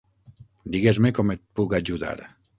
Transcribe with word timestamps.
Digues-me 0.75 1.13
com 1.19 1.35
et 1.35 1.45
puc 1.61 1.77
ajudar. 1.81 2.13